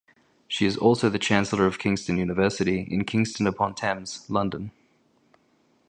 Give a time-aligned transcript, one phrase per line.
[0.47, 4.71] She is also the Chancellor of Kingston University in Kingston upon Thames, London.